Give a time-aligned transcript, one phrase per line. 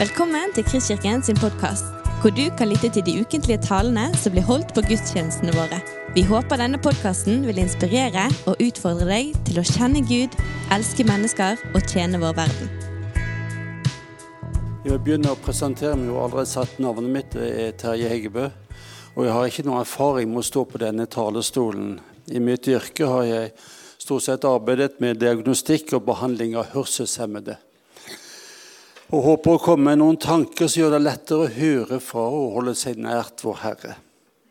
[0.00, 1.84] Velkommen til Kristkirken sin podkast,
[2.22, 5.76] hvor du kan lytte til de ukentlige talene som blir holdt på gudstjenestene våre.
[6.14, 10.38] Vi håper denne podkasten vil inspirere og utfordre deg til å kjenne Gud,
[10.72, 12.72] elske mennesker og tjene vår verden.
[14.86, 16.08] Jeg vil begynne å presentere meg.
[16.08, 17.36] Jeg har allerede satt navnet mitt.
[17.36, 18.48] Det er Terje Heggebø.
[19.18, 21.98] Og jeg har ikke noen erfaring med å stå på denne talerstolen.
[22.32, 23.56] I mitt yrke har jeg
[24.00, 27.66] stort sett arbeidet med diagnostikk og behandling av hørselshemmede
[29.10, 32.54] og håper å komme med noen tanker som gjør det lettere å høre fra og
[32.56, 33.96] holde seg nært vår Herre.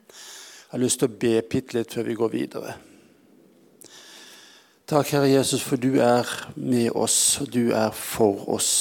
[0.10, 2.74] Jeg har lyst til å be bitte litt før vi går videre.
[4.90, 6.28] Takk, Herre Jesus, for du er
[6.58, 8.72] med oss, og du er for oss.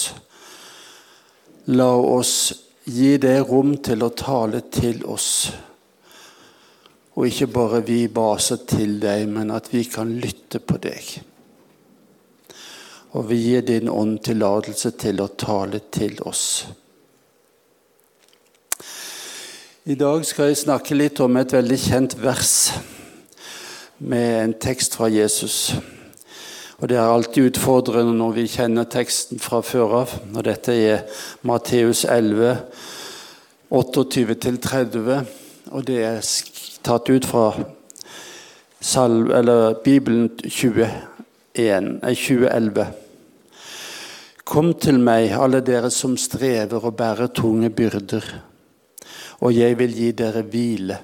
[1.68, 2.34] La oss
[2.88, 5.30] gi deg rom til å tale til oss.
[7.14, 11.18] Og ikke bare vi baser til deg, men at vi kan lytte på deg
[13.12, 16.66] og vi gir din ånd tillatelse til å tale til oss.
[19.88, 22.56] I dag skal jeg snakke litt om et veldig kjent vers
[23.98, 25.72] med en tekst fra Jesus.
[26.78, 30.12] Og Det er alltid utfordrende når vi kjenner teksten fra før av.
[30.36, 32.58] Og dette er Matteus 11,
[33.70, 35.24] 28-30,
[35.72, 36.20] og det er
[36.84, 37.48] tatt ut fra
[39.84, 40.86] Bibelen 20,
[41.58, 42.86] 2011.
[44.48, 48.24] Kom til meg, alle dere som strever og bærer tunge byrder,
[49.44, 50.96] og jeg vil gi dere hvile.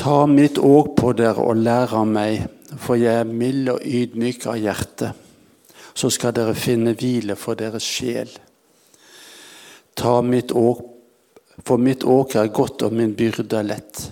[0.00, 2.46] Ta mitt åk på dere og lær av meg,
[2.78, 5.10] for jeg er mild og ydmyk av hjerte.
[5.92, 8.30] Så skal dere finne hvile for deres sjel.
[9.98, 10.86] Ta mitt åk,
[11.66, 14.06] for mitt åk er godt og min byrde er lett.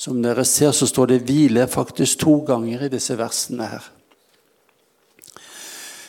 [0.00, 3.90] Som dere ser, så står det 'hvile' faktisk to ganger i disse versene her.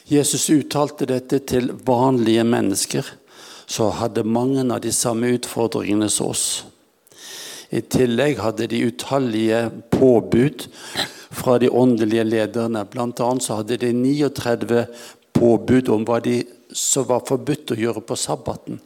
[0.07, 3.05] Jesus uttalte dette til vanlige mennesker
[3.67, 6.63] som hadde mange av de samme utfordringene som oss.
[7.71, 10.67] I tillegg hadde de utallige påbud
[11.31, 12.85] fra de åndelige lederne.
[12.85, 14.85] Blant annet så hadde de 39
[15.33, 18.79] påbud om hva de, som var forbudt å gjøre på sabbaten.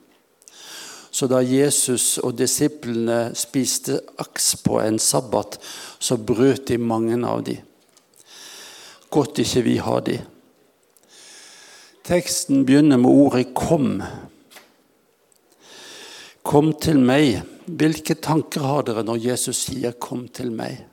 [1.16, 5.56] Så da Jesus og disiplene spiste aks på en sabbat,
[6.00, 7.56] så brøt de mange av de.
[9.16, 10.18] Godt ikke vi har de.
[12.04, 14.04] Teksten begynner med ordet 'kom'.
[16.44, 17.44] Kom til meg.
[17.66, 20.84] Hvilke tanker har dere når Jesus sier 'kom til meg'?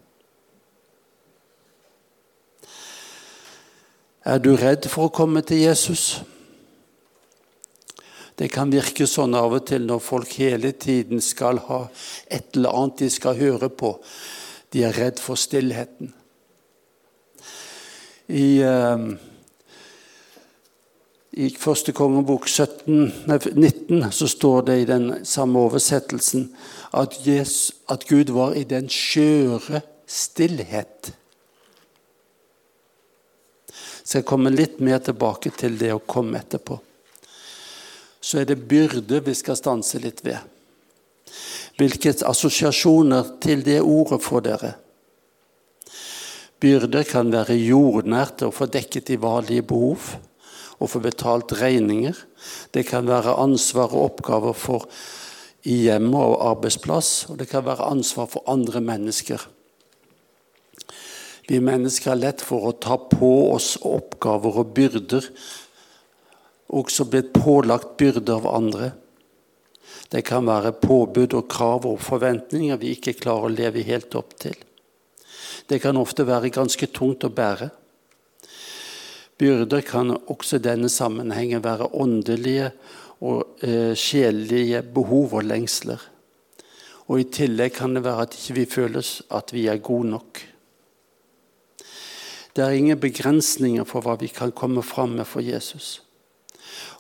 [4.25, 6.23] Er du redd for å komme til Jesus?
[8.37, 11.85] Det kan virke sånn av og til når folk hele tiden skal ha
[12.33, 13.93] et eller annet de skal høre på.
[14.73, 16.15] De er redd for stillheten.
[18.33, 19.13] I, uh,
[21.37, 26.47] i første kongebok 17, 19 så står det i den samme oversettelsen
[26.97, 31.13] at, Jesus, at Gud var i den skjøre stillhet.
[34.03, 36.81] Så jeg kommer litt mer tilbake til det å komme etterpå
[38.33, 40.41] så er det byrde vi skal stanse litt ved.
[41.77, 44.71] Hvilke assosiasjoner til det ordet får dere?
[46.63, 50.15] Byrde kan være jordnært å få dekket de vanlige behov
[50.79, 52.17] og få betalt regninger.
[52.73, 54.87] Det kan være ansvar og oppgaver for
[55.69, 59.45] i hjemmet og arbeidsplass, og det kan være ansvar for andre mennesker.
[61.51, 65.29] Vi mennesker har lett for å ta på oss oppgaver og byrder
[66.73, 68.91] også blitt pålagt byrder av andre.
[70.13, 74.35] Det kan være påbud og krav og forventninger vi ikke klarer å leve helt opp
[74.41, 74.57] til.
[75.69, 77.71] Det kan ofte være ganske tungt å bære.
[79.41, 82.71] Byrder kan også i denne sammenhengen være åndelige
[83.23, 86.01] og eh, sjelelige behov og lengsler.
[87.09, 90.45] Og I tillegg kan det være at ikke vi føler at vi er gode nok.
[92.53, 96.03] Det er ingen begrensninger for hva vi kan komme fram med for Jesus.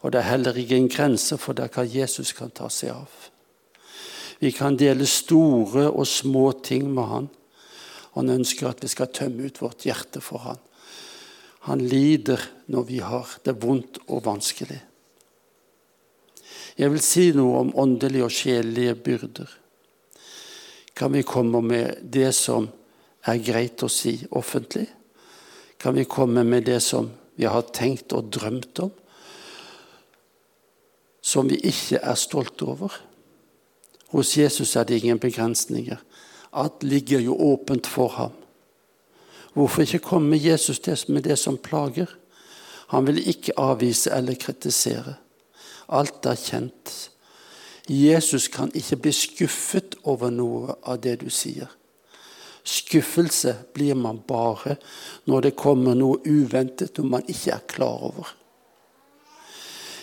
[0.03, 3.13] Og det er heller ikke en grense for det hva Jesus kan ta seg av.
[4.43, 7.29] Vi kan dele store og små ting med han.
[8.19, 10.63] Han ønsker at vi skal tømme ut vårt hjerte for han.
[11.71, 12.43] Han lider
[12.75, 14.81] når vi har det vondt og vanskelig.
[16.75, 19.51] Jeg vil si noe om åndelige og sjelelige byrder.
[20.97, 22.67] Kan vi komme med det som
[23.29, 24.89] er greit å si offentlig?
[25.79, 28.91] Kan vi komme med det som vi har tenkt og drømt om?
[31.23, 32.93] Som vi ikke er stolte over.
[34.13, 35.97] Hos Jesus er det ingen begrensninger.
[36.53, 38.33] Alt ligger jo åpent for ham.
[39.55, 42.07] Hvorfor ikke komme med Jesus med det som plager?
[42.89, 45.15] Han vil ikke avvise eller kritisere.
[45.89, 47.11] Alt er kjent.
[47.89, 51.71] Jesus kan ikke bli skuffet over noe av det du sier.
[52.65, 54.77] Skuffelse blir man bare
[55.27, 58.29] når det kommer noe uventet og man ikke er klar over.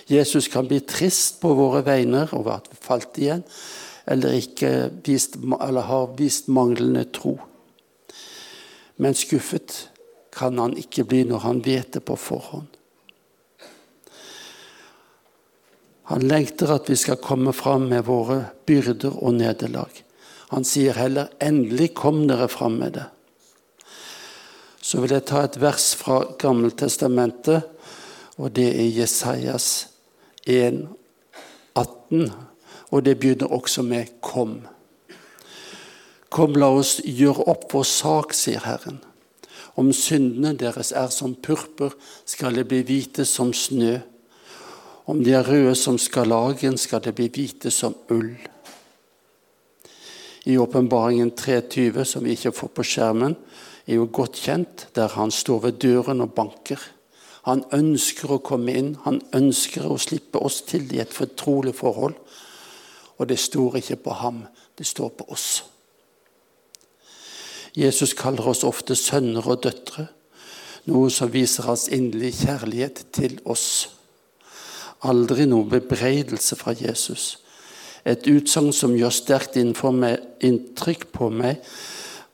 [0.10, 3.44] Jesus kan bli trist på våre vegne over at vi falt igjen,
[4.10, 4.34] eller,
[5.06, 7.36] vist, eller har vist manglende tro.
[8.98, 9.76] Men skuffet
[10.34, 12.72] kan han ikke bli når han vet det på forhånd.
[16.10, 19.94] Han lengter at vi skal komme fram med våre byrder og nederlag.
[20.50, 23.14] Han sier heller 'endelig kom dere fram med det'.
[24.82, 27.62] Så vil jeg ta et vers fra Gammeltestamentet,
[28.38, 29.88] og det er Jesajas
[30.48, 30.88] 1,
[31.76, 32.32] 18,
[32.92, 34.68] og det begynner også med 'kom'.
[36.30, 39.00] Kom, la oss gjøre opp vår sak, sier Herren.
[39.76, 41.94] Om syndene deres er som purpur,
[42.26, 43.98] skal de bli hvite som snø.
[45.10, 48.36] Om de er røde som skarlagen, skal de bli hvite som ull.
[50.46, 53.36] I Åpenbaringen 3.20, som vi ikke får på skjermen,
[53.88, 56.80] er jo godt kjent, der han står ved døren og banker.
[57.48, 62.18] Han ønsker å komme inn, han ønsker å slippe oss til i et fortrolig forhold.
[63.20, 64.44] Og det står ikke på ham,
[64.78, 65.50] det står på oss.
[67.76, 70.10] Jesus kaller oss ofte sønner og døtre,
[70.90, 73.70] noe som viser hans inderlige kjærlighet til oss
[75.08, 77.38] aldri noen bebreidelse fra Jesus.
[78.08, 81.60] Et utsagn som gjør sterkt inntrykk på meg,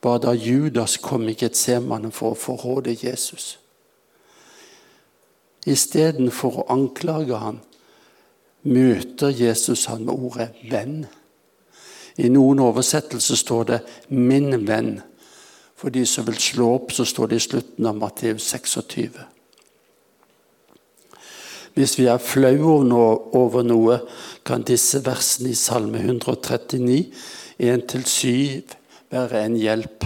[0.05, 3.55] var da Judas kom i Getsemane for å forråde Jesus.
[5.65, 7.59] Istedenfor å anklage han,
[8.65, 11.05] møter Jesus han med ordet 'venn'.
[12.17, 13.79] I noen oversettelser står det
[14.09, 15.01] 'min venn'.
[15.75, 19.19] For de som vil slå opp, så står det i slutten av Matteus 26.
[21.75, 22.69] Hvis vi er flaue
[23.35, 23.99] over noe,
[24.45, 27.11] kan disse versene i Salme 139,
[27.59, 28.63] 1-7,
[29.11, 30.05] være en hjelp.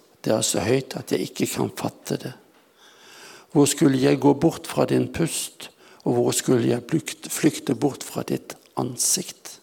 [0.21, 2.33] Det er så høyt at jeg ikke kan fatte det.
[3.51, 5.69] Hvor skulle jeg gå bort fra din pust,
[6.05, 9.57] og hvor skulle jeg flykte bort fra ditt ansikt?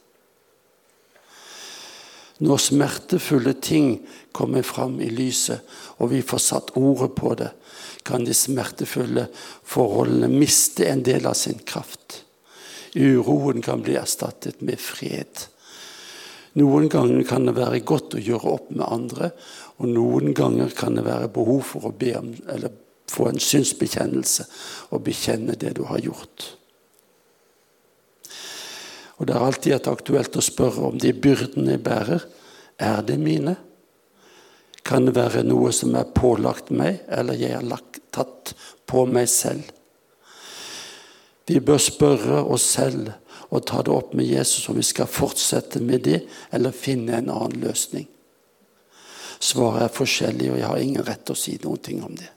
[2.39, 3.97] Når smertefulle ting
[4.33, 5.65] kommer fram i lyset,
[5.99, 7.51] og vi får satt ordet på det,
[8.07, 9.27] kan de smertefulle
[9.67, 12.23] forholdene miste en del av sin kraft.
[12.95, 15.49] Uroen kan bli erstattet med fred.
[16.59, 19.31] Noen ganger kan det være godt å gjøre opp med andre,
[19.79, 22.75] og noen ganger kan det være behov for å be om, eller
[23.09, 24.49] få en synsbekjennelse
[24.93, 26.51] og bekjenne det du har gjort.
[29.19, 32.27] Og Det er alltid aktuelt å spørre om de byrdene jeg bærer,
[32.79, 33.57] er det mine?
[34.89, 38.55] kan det være noe som er pålagt meg, eller jeg har lagt, tatt
[38.89, 39.67] på meg selv.
[41.49, 43.13] Vi bør spørre oss selv
[43.49, 47.31] og ta det opp med Jesus om vi skal fortsette med det, eller finne en
[47.33, 48.09] annen løsning.
[49.39, 52.29] Svaret er forskjellig, og jeg har ingen rett til å si noen ting om det.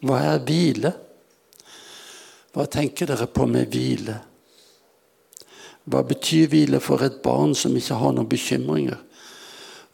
[0.00, 0.94] Hva er hvile?
[2.50, 4.16] Hva tenker dere på med hvile?
[5.90, 8.98] Hva betyr hvile for et barn som ikke har noen bekymringer?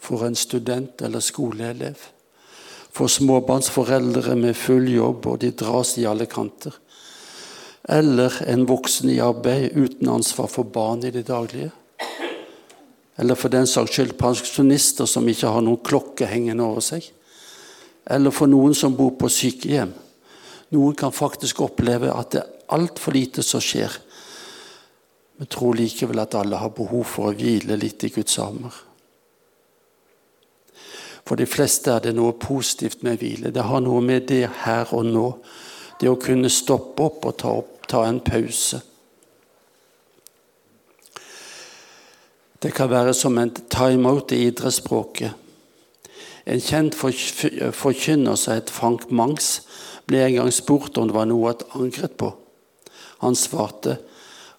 [0.07, 1.99] for en student eller skoleelev.
[2.97, 6.75] For småbarnsforeldre med full jobb, og de dras i alle kanter.
[7.89, 11.71] Eller en voksen i arbeid uten ansvar for barn i det daglige.
[13.17, 17.07] Eller for den saks skyld pensjonister som ikke har noen klokke hengende over seg.
[18.11, 19.95] Eller for noen som bor på sykehjem.
[20.75, 23.95] Noen kan faktisk oppleve at det er altfor lite som skjer.
[25.39, 28.75] Men tror likevel at alle har behov for å hvile litt i Guds armer.
[31.27, 33.51] For de fleste er det noe positivt med hvile.
[33.51, 35.27] Det har noe med det her og nå.
[35.99, 38.81] Det å kunne stoppe opp og ta, opp, ta en pause.
[42.63, 45.35] Det kan være som en timeout i idrettsspråket.
[46.47, 49.61] En kjent forkynner som het Frank Mangs,
[50.07, 52.31] ble en gang spurt om det var noe han angret på.
[53.25, 53.97] Han svarte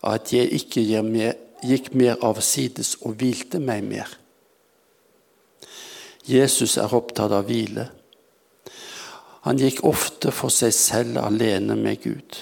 [0.08, 4.10] at jeg ikke gikk mer avsides og hvilte meg mer.
[6.28, 7.88] Jesus er opptatt av hvile.
[9.48, 12.40] Han gikk ofte for seg selv alene med Gud.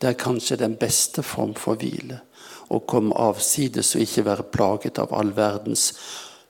[0.00, 2.20] Det er kanskje den beste form for hvile.
[2.70, 5.92] Å komme avsides og ikke være plaget av all verdens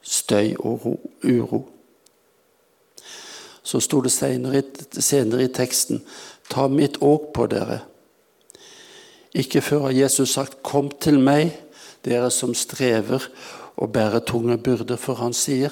[0.05, 0.87] støy og
[1.25, 1.65] uro.
[3.65, 4.63] Så sto det senere,
[5.01, 6.03] senere i teksten
[6.49, 7.79] Ta mitt åk på dere.
[9.35, 11.57] Ikke før har Jesus sagt 'Kom til meg,
[12.05, 13.23] dere som strever
[13.77, 15.71] og bærer tunge byrder', for han sier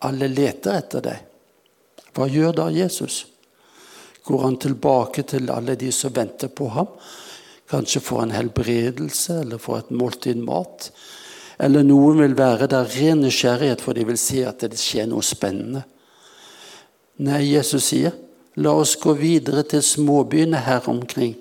[0.00, 1.26] 'Alle leter etter deg.'
[2.14, 3.26] Hva gjør da Jesus?
[4.24, 6.86] Går han tilbake til alle de som venter på ham?
[7.70, 10.90] Kanskje for en helbredelse eller for et måltid mat?
[11.60, 15.24] Eller noen vil være der ren nysgjerrighet, for de vil si at det skjer noe
[15.24, 15.84] spennende.
[17.20, 18.14] Nei, Jesus sier,
[18.56, 21.34] la oss gå videre til småbyene her omkring,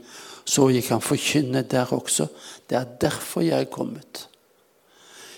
[0.43, 2.27] så vi kan forkynne der også.
[2.67, 4.25] Det er derfor jeg er kommet.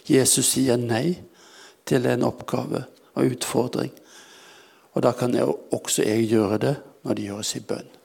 [0.10, 1.20] Jesus sier nei
[1.86, 3.94] til en oppgave og utfordring.
[4.96, 8.01] Og da kan jeg også jeg gjøre det når det gjøres i bønn.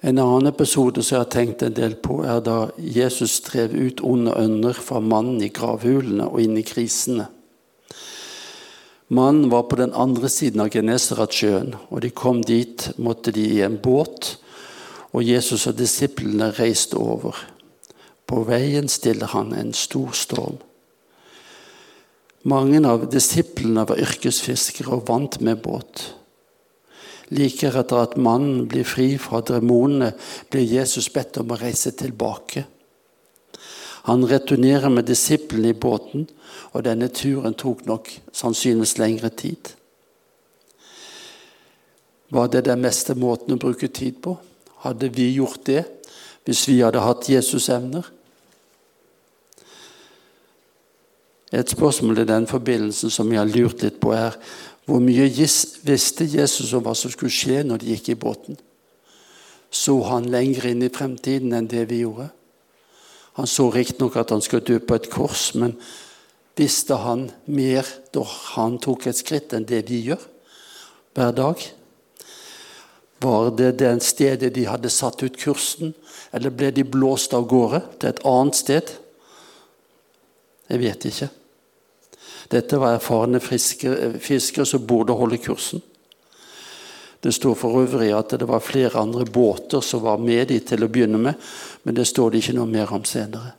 [0.00, 4.00] En annen episode som jeg har tenkt en del på, er da Jesus drev ut
[4.00, 7.26] onde ånder fra mannen i gravhulene og inn i krisene.
[9.12, 13.60] Mannen var på den andre siden av Genesaretsjøen, og de kom dit, måtte de i
[13.66, 14.38] en båt,
[15.12, 17.36] og Jesus og disiplene reiste over.
[18.24, 20.60] På veien stiller han en stor storm.
[22.48, 26.06] Mange av disiplene var yrkesfiskere og vant med båt.
[27.30, 30.12] Like etter at mannen blir fri fra demonene,
[30.50, 32.64] blir Jesus bedt om å reise tilbake.
[34.08, 36.26] Han returnerer med disiplene i båten,
[36.72, 39.74] og denne turen tok nok sannsynligvis lengre tid.
[42.30, 44.36] Var det den beste måten å bruke tid på?
[44.86, 45.84] Hadde vi gjort det
[46.46, 48.06] hvis vi hadde hatt Jesus-evner?
[51.50, 54.38] Et spørsmål i den forbindelsen som jeg har lurt litt på, er
[54.90, 58.58] hvor mye visste Jesus om hva som skulle skje når de gikk i båten?
[59.70, 62.26] Så han lenger inn i fremtiden enn det vi gjorde?
[63.38, 65.76] Han så riktignok at han skulle dø på et kors, men
[66.58, 68.24] visste han mer da
[68.56, 70.26] han tok et skritt, enn det vi gjør
[71.14, 71.62] hver dag?
[73.22, 75.94] Var det det stedet de hadde satt ut kursen,
[76.34, 78.96] eller ble de blåst av gårde til et annet sted?
[80.66, 81.30] Jeg vet ikke.
[82.50, 85.82] Dette var erfarne fiskere som burde holde kursen.
[87.20, 90.84] Det står for øvrig at det var flere andre båter som var med de til
[90.84, 91.34] å begynne med,
[91.84, 93.52] men det står det ikke noe mer om senere.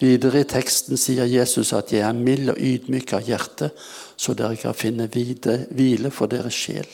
[0.00, 3.70] Videre i teksten sier Jesus at 'jeg er mild og ydmyk av hjerte',
[4.16, 6.86] så dere kan finne hvile for deres sjel.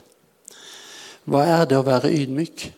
[1.26, 2.72] Hva er det å være ydmyk?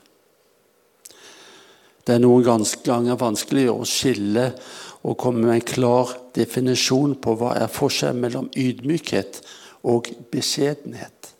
[2.07, 2.45] Det er noen
[2.85, 4.55] ganger vanskelig å skille
[5.03, 9.41] og komme med en klar definisjon på hva er forskjellen mellom ydmykhet
[9.87, 11.33] og beskjedenhet.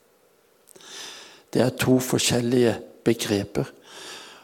[1.53, 3.71] Det er to forskjellige begreper.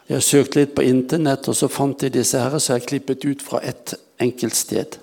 [0.05, 3.25] Jeg har søkt litt på Internett, og så fant jeg disse her, så jeg klippet
[3.25, 4.99] ut fra ett enkelt sted.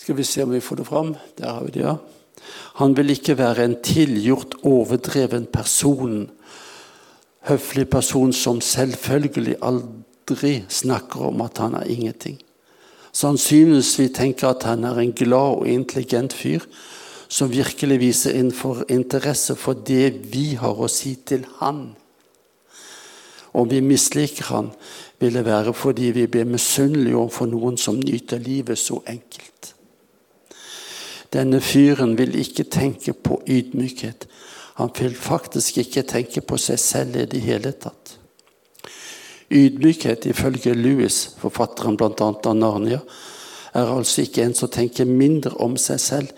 [0.00, 1.14] Skal vi se om vi får det fram?
[1.38, 1.96] Der har vi det, ja.
[2.80, 6.30] Han vil ikke være en tilgjort, overdreven person.
[7.46, 12.38] Høflig person som selvfølgelig aldri aldri snakker om at han er ingenting.
[13.12, 16.62] Sannsynligvis vi tenker at han er en glad og intelligent fyr
[17.28, 18.38] som virkelig viser
[18.88, 21.96] interesse for det vi har å si til han.
[23.52, 24.70] Om vi misliker han,
[25.18, 29.74] vil det være fordi vi blir misunnelige overfor noen som nyter livet så enkelt.
[31.30, 34.26] Denne fyren vil ikke tenke på ydmykhet.
[34.78, 38.19] Han vil faktisk ikke tenke på seg selv i det hele tatt.
[39.50, 42.12] Ydmykhet, ifølge Louis, forfatteren bl.a.
[42.20, 43.00] av Narnia,
[43.74, 46.30] er altså ikke en som tenker mindre om seg selv,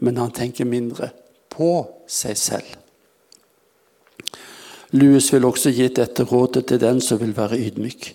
[0.00, 1.10] men han tenker mindre
[1.52, 1.70] på
[2.08, 2.74] seg selv.
[4.96, 8.10] Louis vil også gi dette rådet til den som vil være ydmyk.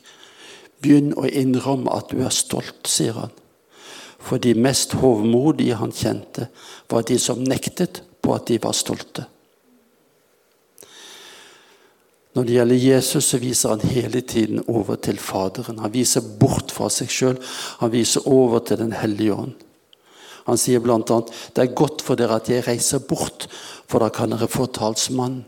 [0.81, 3.33] Begynn å innrømme at du er stolt, sier han.
[4.21, 6.47] For de mest hovmodige han kjente,
[6.89, 9.27] var de som nektet på at de var stolte.
[12.31, 15.81] Når det gjelder Jesus, så viser han hele tiden over til Faderen.
[15.83, 17.39] Han viser bort fra seg sjøl.
[17.81, 19.57] Han viser over til Den hellige ånd.
[20.47, 21.01] Han sier bl.a.:
[21.53, 23.47] Det er godt for dere at jeg reiser bort,
[23.87, 25.43] for da kan dere få talsmannen.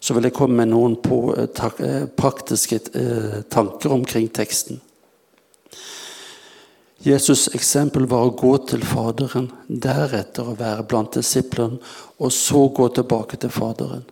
[0.00, 4.80] Så vil jeg komme med noen på, eh, praktiske eh, tanker omkring teksten.
[7.02, 11.78] Jesus' eksempel var å gå til Faderen, deretter å være blant disiplene,
[12.18, 14.04] og så gå tilbake til Faderen.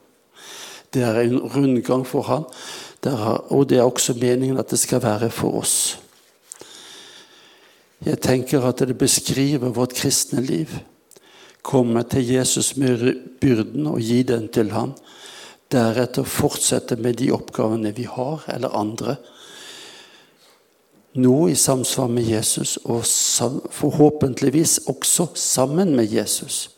[0.95, 2.45] Det er en rundgang for han,
[3.51, 5.99] og det er også meningen at det skal være for oss.
[8.05, 10.71] Jeg tenker at det beskriver vårt kristne liv.
[11.65, 14.93] Komme til Jesus med byrden og gi den til ham.
[15.73, 19.17] Deretter fortsette med de oppgavene vi har, eller andre
[21.15, 23.05] nå i samsvar med Jesus, og
[23.71, 26.71] forhåpentligvis også sammen med Jesus.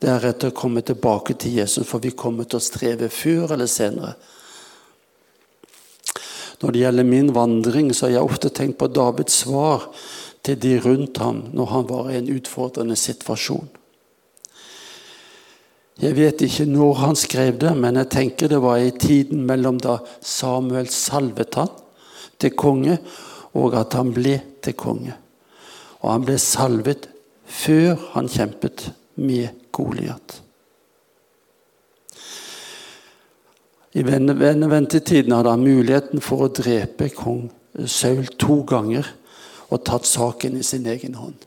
[0.00, 4.14] Deretter komme tilbake til Jesus, for vi kommer til å streve før eller senere.
[6.60, 9.88] Når det gjelder min vandring, så har jeg ofte tenkt på Davids svar
[10.44, 13.68] til de rundt ham når han var i en utfordrende situasjon.
[16.00, 19.80] Jeg vet ikke når han skrev det, men jeg tenker det var i tiden mellom
[19.84, 21.68] da Samuel salvet han
[22.40, 22.96] til konge,
[23.52, 25.12] og at han ble til konge.
[26.00, 27.10] Og han ble salvet
[27.44, 28.86] før han kjempet
[29.20, 30.42] med Goliat.
[33.92, 37.48] I venneventetiden hadde han muligheten for å drepe kong
[37.90, 39.08] Saul to ganger
[39.70, 41.38] og tatt saken i sin egen hånd.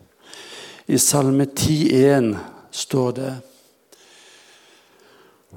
[0.88, 2.34] I Salme 10,1
[2.74, 3.32] står det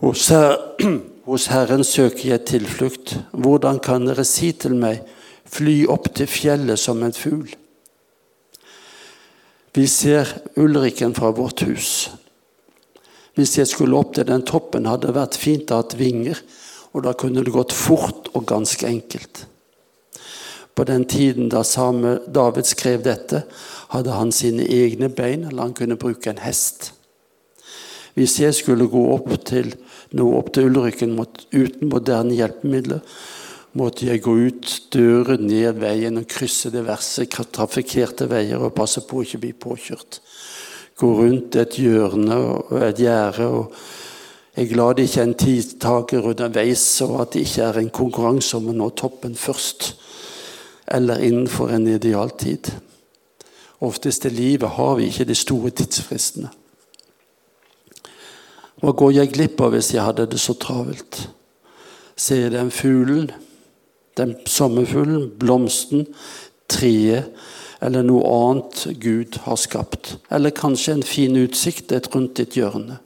[0.03, 0.29] hos,
[1.31, 3.17] hos Herren søker jeg tilflukt.
[3.33, 5.03] Hvordan kan dere si til meg,
[5.51, 7.49] fly opp til fjellet som en fugl.
[9.77, 12.11] Vi ser Ulriken fra vårt hus.
[13.37, 16.40] Hvis jeg skulle opp til den toppen, hadde det vært fint å ha vinger,
[16.96, 19.44] og da kunne det gått fort og ganske enkelt.
[20.77, 23.44] På den tiden da same David skrev dette,
[23.92, 26.90] hadde han sine egne bein, eller han kunne bruke en hest.
[28.16, 29.75] Hvis jeg skulle gå opp til,
[30.16, 33.03] nå opp til Ulriken uten moderne hjelpemidler,
[33.77, 39.20] måtte jeg gå ut døren ned veien og krysse diverse trafikkerte veier og passe på
[39.20, 40.20] å ikke bli påkjørt.
[40.96, 43.46] Gå rundt et hjørne og et gjerde.
[44.56, 47.90] Jeg er glad det ikke er en tidtaker underveis, og at det ikke er en
[47.92, 49.90] konkurranse om å nå toppen først.
[50.88, 52.70] Eller innenfor en idealtid.
[53.85, 56.48] Oftest i livet har vi ikke de store tidsfristene.
[58.80, 61.26] Hva går jeg glipp av hvis jeg hadde det så travelt?
[62.16, 63.28] Ser den fuglen?
[64.16, 66.06] Den sommerfuglen, blomsten,
[66.72, 67.37] treet
[67.81, 70.17] eller noe annet Gud har skapt.
[70.31, 73.01] Eller kanskje en fin utsikt et rundt et hjørne.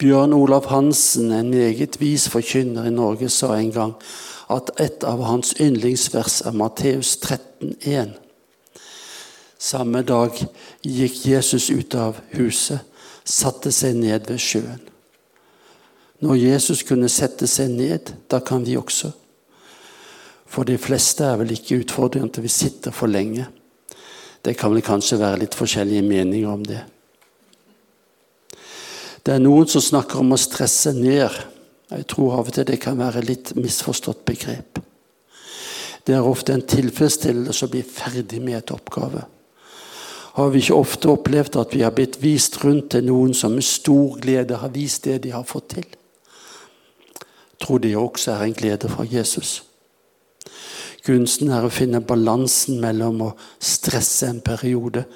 [0.00, 3.94] Bjørn Olav Hansen, en meget vis forkynner i Norge, sa en gang
[4.50, 8.14] at et av hans yndlingsvers er Matteus 13,1.
[9.60, 10.38] Samme dag
[10.80, 12.80] gikk Jesus ut av huset,
[13.24, 14.80] satte seg ned ved sjøen.
[16.24, 19.12] Når Jesus kunne sette seg ned, da kan vi også.
[20.50, 23.46] For de fleste er vel ikke utfordringen til vi sitter for lenge.
[24.42, 26.80] Det kan vel kanskje være litt forskjellige meninger om det.
[29.22, 31.36] Det er noen som snakker om å stresse ned.
[31.90, 34.80] Jeg tror av og til det kan være litt misforstått begrep.
[36.06, 39.26] Det er ofte en tilfredsstillelse å bli ferdig med et oppgave.
[40.34, 43.66] Har vi ikke ofte opplevd at vi har blitt vist rundt til noen som med
[43.66, 45.88] stor glede har vist det de har fått til?
[47.60, 49.60] Tror det også er en glede fra Jesus.
[51.06, 55.06] Kunsten er å finne balansen mellom å stresse en periode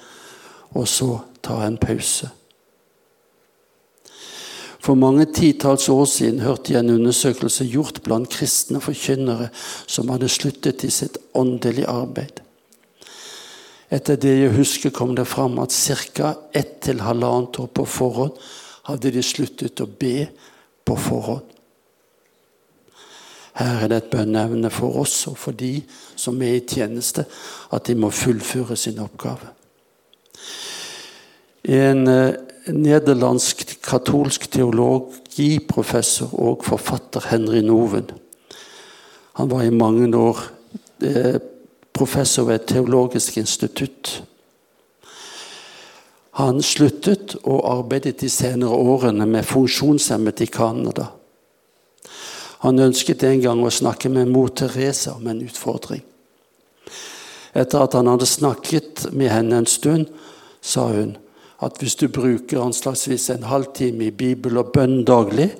[0.75, 1.11] og så
[1.45, 2.31] ta en pause.
[4.85, 9.47] For mange titalls år siden hørte jeg en undersøkelse gjort blant kristne forkynnere
[9.89, 12.43] som hadde sluttet i sitt åndelige arbeid.
[13.89, 16.35] Etter det jeg husker, kom det fram at ca.
[16.53, 18.37] ett til halvannet år på forhånd
[18.85, 20.27] hadde de sluttet å be
[20.85, 21.54] på forhånd.
[23.55, 25.79] Her er det et bønneevne for oss og for de
[26.19, 27.23] som er i tjeneste,
[27.71, 29.53] at de må fullføre sin oppgave.
[31.63, 32.35] En eh,
[32.67, 38.11] nederlandsk katolsk teologiprofessor og forfatter, Henry Noven,
[39.35, 40.39] han var i mange år
[41.03, 41.39] eh,
[41.93, 44.23] professor ved et teologisk institutt.
[46.39, 51.09] Han sluttet og arbeidet de senere årene med funksjonshemmede i Canada.
[52.65, 56.01] Han ønsket en gang å snakke med mor Teresa om en utfordring.
[57.53, 60.09] Etter at han hadde snakket med henne en stund,
[60.65, 61.13] sa hun
[61.63, 65.51] at hvis du bruker anslagsvis en halvtime i Bibel og bønn daglig,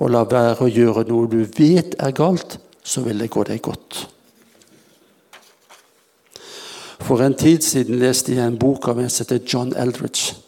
[0.00, 3.60] og lar være å gjøre noe du vet er galt, så vil det gå deg
[3.60, 4.00] godt.
[7.04, 10.38] For en tid siden leste jeg en bok av en som heter John Eldridge.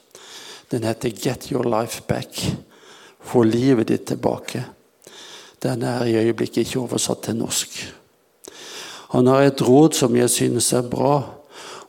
[0.72, 2.57] Den heter 'Get Your Life Back'.
[3.20, 4.64] Få livet ditt tilbake.
[5.62, 7.77] Den er i øyeblikket ikke oversatt til norsk.
[9.12, 11.20] Han har et råd som jeg synes er bra,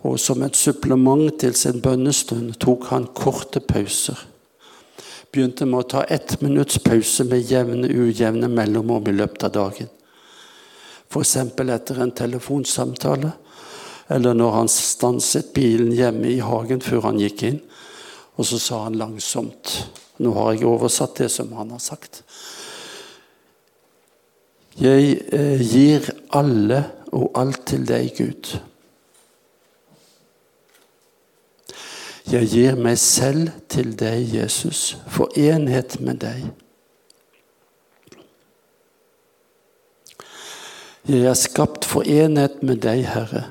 [0.04, 4.20] og som et supplement til sin bønnestund tok han korte pauser.
[5.32, 9.90] Begynte med å ta ett minutts pause med jevne, ujevne mellomrom i løpet av dagen.
[11.10, 11.36] F.eks.
[11.38, 13.32] etter en telefonsamtale
[14.14, 17.62] eller når han stanset bilen hjemme i hagen før han gikk inn.
[18.36, 19.78] Og så sa han langsomt
[20.22, 22.22] Nå har jeg oversatt det som han har sagt.
[24.82, 26.80] Jeg eh, gir alle
[27.14, 28.56] og alt til deg, Gud.
[32.32, 36.48] Jeg gir meg selv til deg, Jesus, for enhet med deg.
[41.06, 43.46] Jeg er skapt for enhet med deg, Herre.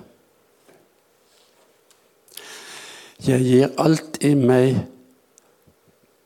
[3.22, 4.80] Jeg gir alt i meg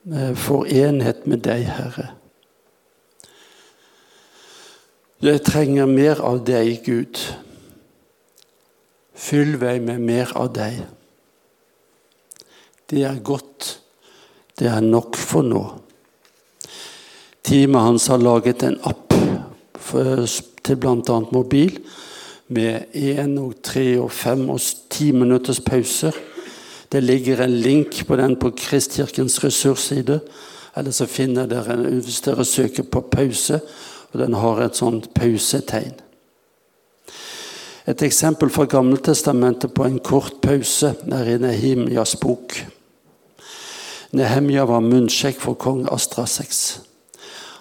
[0.09, 2.16] eh, for enhet med deg, Herre.
[5.23, 7.21] Jeg trenger mer av deg, Gud.
[9.17, 10.83] Fyll meg med mer av deg.
[12.87, 13.71] Det er godt.
[14.57, 15.63] Det er nok for nå.
[17.47, 19.15] Teamet hans har laget en app
[19.79, 20.27] for,
[20.63, 21.19] til bl.a.
[21.33, 21.79] mobil
[22.49, 26.17] med én og tre og fem og ti minutters pauser
[26.93, 30.21] det ligger en link på den på Kristkirkens ressursside.
[30.77, 33.61] Eller så finner dere hvis dere søker på pause,
[34.13, 35.95] og den har et sånt pausetegn.
[37.87, 42.57] Et eksempel fra Gammeltestamentet på en kort pause er i Nehemjas bok.
[44.17, 46.81] Nehemja var munnsjekk for kong Astrasex.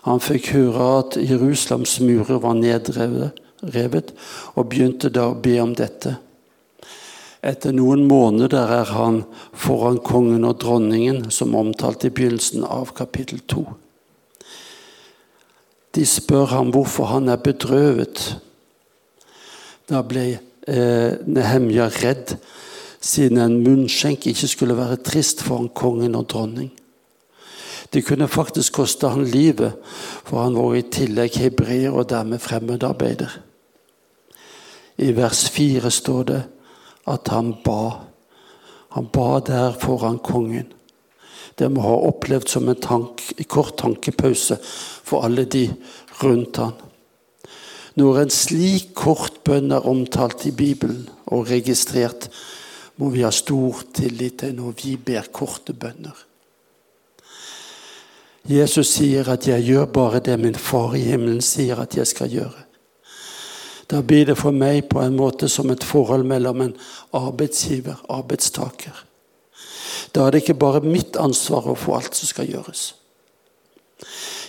[0.06, 4.12] Han fikk høre at Jerusalems murer var nedrevet,
[4.54, 6.18] og begynte da å be om dette.
[7.46, 13.42] Etter noen måneder er han foran kongen og dronningen, som omtalt i begynnelsen av kapittel
[13.46, 13.66] 2.
[15.96, 18.36] De spør ham hvorfor han er bedrøvet.
[19.90, 20.26] Da ble
[20.68, 22.36] eh, Nehemja redd,
[23.00, 26.72] siden en munnskjenk ikke skulle være trist foran kongen og dronning.
[27.94, 29.78] Det kunne faktisk koste han livet,
[30.26, 33.38] for han var i tillegg hebreer og dermed fremmedarbeider.
[34.98, 36.42] I vers 4 står det
[37.08, 38.02] at han ba.
[38.98, 40.74] Han ba der foran kongen.
[41.60, 44.58] Det må ha opplevd som en tank, kort tankepause
[45.06, 45.70] for alle de
[46.24, 46.74] rundt han.
[47.96, 52.28] Når en slik kort bønn er omtalt i Bibelen og registrert,
[53.00, 56.16] må vi ha stor tillit til når vi ber korte bønner.
[58.46, 62.30] Jesus sier at 'jeg gjør bare det min far i himmelen sier at jeg skal
[62.30, 62.66] gjøre'.
[63.88, 66.76] Da blir det for meg på en måte som et forhold mellom en
[67.14, 69.06] arbeidsgiver og arbeidstaker.
[70.16, 72.94] Da er det ikke bare mitt ansvar å få alt som skal gjøres.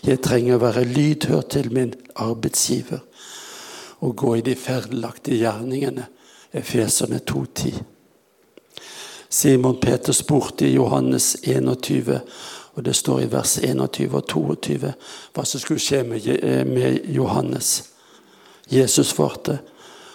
[0.05, 3.01] Jeg trenger å være lydhør til min arbeidsgiver
[4.05, 6.07] og gå i de ferdelagte gjerningene.
[6.57, 7.81] Efeserne 2,10.
[9.29, 12.21] Simon Peter spurte i Johannes 21,
[12.75, 14.93] og det står i vers 21 og 22
[15.35, 17.91] hva som skulle skje med Johannes.
[18.71, 19.59] Jesus svarte,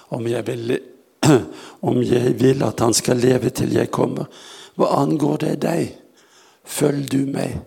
[0.09, 0.77] om jeg, vil,
[1.89, 4.27] om jeg vil at han skal leve til jeg kommer,
[4.75, 5.93] hva angår det deg?
[6.67, 7.59] Følg du meg.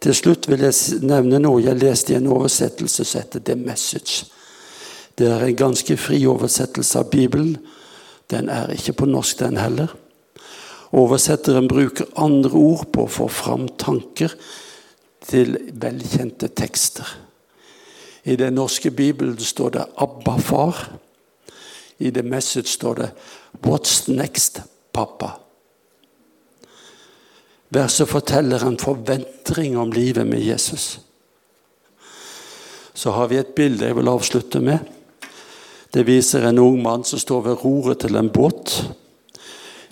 [0.00, 4.26] Til slutt vil jeg nevne noe jeg leste i en oversettelse som heter The Message.
[5.16, 7.56] Det er en ganske fri oversettelse av Bibelen.
[8.30, 9.94] Den er ikke på norsk, den heller.
[10.96, 14.34] Oversetteren bruker andre ord på å få fram tanker
[15.26, 17.08] til velkjente tekster.
[18.26, 20.92] I den norske bibelen står det 'Abba, far'.
[21.98, 23.10] I The Message står det
[23.62, 24.60] 'What's next,
[24.92, 25.45] pappa'?
[27.76, 31.00] Verset forteller en forventning om livet med Jesus.
[32.94, 34.78] Så har vi et bilde jeg vil avslutte med.
[35.92, 38.78] Det viser en ung mann som står ved roret til en båt.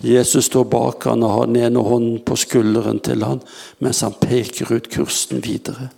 [0.01, 3.43] Jesus står bak han og har den ene hånden på skulderen til han,
[3.77, 5.91] mens han peker ut kursen videre.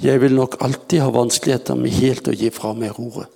[0.00, 3.32] Jeg vil nok alltid ha vanskeligheter med helt å gi fra meg roret.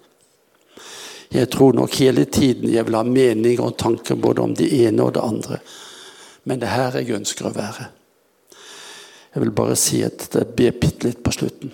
[1.32, 5.08] Jeg tror nok hele tiden jeg vil ha meninger og tanker både om det ene
[5.08, 5.62] og det andre.
[6.44, 7.88] Men det er her jeg ønsker å være.
[9.34, 11.72] Jeg vil bare si at det ber bitte litt på slutten.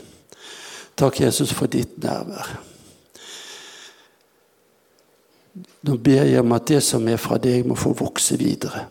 [0.96, 2.54] Takk, Jesus, for ditt nærvær.
[5.88, 8.86] Nå ber jeg om at det som er fra deg, må få vokse videre.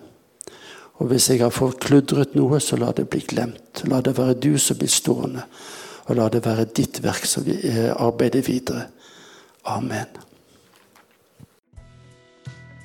[1.00, 3.86] Og hvis jeg har forkludret noe, så la det bli glemt.
[3.88, 5.46] La det være du som blir stående,
[6.10, 7.46] og la det være ditt verk som
[7.96, 8.90] arbeider videre.
[9.70, 10.29] Amen.